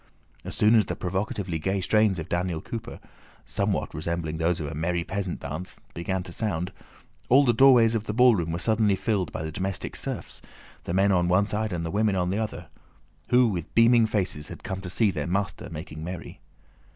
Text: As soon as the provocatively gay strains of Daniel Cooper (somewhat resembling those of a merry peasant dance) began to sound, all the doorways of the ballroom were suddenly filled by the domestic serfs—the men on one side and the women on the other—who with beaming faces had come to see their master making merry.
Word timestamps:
As 0.43 0.55
soon 0.55 0.73
as 0.73 0.87
the 0.87 0.95
provocatively 0.95 1.59
gay 1.59 1.79
strains 1.79 2.17
of 2.17 2.27
Daniel 2.27 2.59
Cooper 2.59 2.99
(somewhat 3.45 3.93
resembling 3.93 4.39
those 4.39 4.59
of 4.59 4.65
a 4.65 4.73
merry 4.73 5.03
peasant 5.03 5.39
dance) 5.39 5.79
began 5.93 6.23
to 6.23 6.31
sound, 6.31 6.71
all 7.29 7.45
the 7.45 7.53
doorways 7.53 7.93
of 7.93 8.07
the 8.07 8.11
ballroom 8.15 8.51
were 8.51 8.57
suddenly 8.57 8.95
filled 8.95 9.31
by 9.31 9.43
the 9.43 9.51
domestic 9.51 9.95
serfs—the 9.95 10.91
men 10.95 11.11
on 11.11 11.27
one 11.27 11.45
side 11.45 11.71
and 11.71 11.83
the 11.83 11.91
women 11.91 12.15
on 12.15 12.31
the 12.31 12.39
other—who 12.39 13.47
with 13.47 13.75
beaming 13.75 14.07
faces 14.07 14.47
had 14.47 14.63
come 14.63 14.81
to 14.81 14.89
see 14.89 15.11
their 15.11 15.27
master 15.27 15.69
making 15.69 16.03
merry. 16.03 16.41